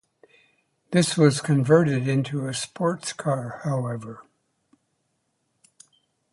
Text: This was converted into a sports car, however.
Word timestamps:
This 0.89 1.15
was 1.15 1.41
converted 1.41 2.07
into 2.07 2.47
a 2.47 2.55
sports 2.55 3.13
car, 3.13 3.61
however. 3.63 4.23